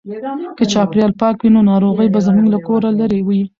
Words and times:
که 0.57 0.63
چاپیریال 0.73 1.13
پاک 1.21 1.35
وي 1.41 1.49
نو 1.55 1.61
ناروغۍ 1.71 2.07
به 2.13 2.19
زموږ 2.27 2.45
له 2.53 2.59
کوره 2.67 2.89
لیري 2.99 3.21
وي. 3.27 3.41